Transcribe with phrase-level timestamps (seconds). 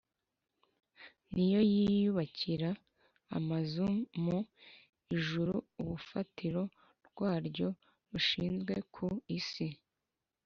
[1.33, 2.69] Ni yo yiyubakira
[3.37, 3.85] amazu
[4.23, 4.37] mu
[5.15, 6.61] ijuru urufatiro
[7.07, 7.67] rwaryo
[8.11, 9.05] rushinzwe ku
[9.37, 9.67] isi